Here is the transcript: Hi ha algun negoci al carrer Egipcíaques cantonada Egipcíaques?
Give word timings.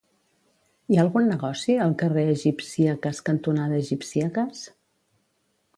Hi 0.93 0.97
ha 0.99 1.03
algun 1.03 1.27
negoci 1.31 1.75
al 1.85 1.93
carrer 1.99 2.25
Egipcíaques 2.33 3.21
cantonada 3.29 3.79
Egipcíaques? 3.83 4.65